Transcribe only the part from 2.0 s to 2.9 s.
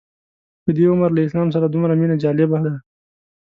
جالبه ده.